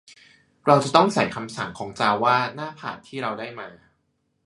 [0.65, 3.69] เราจะต้องใส่คำสั่งของจาวาหน้าพาธที่เราได้มา